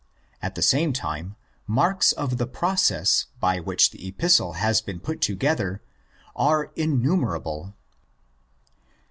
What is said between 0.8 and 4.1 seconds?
time, marks of the process by which the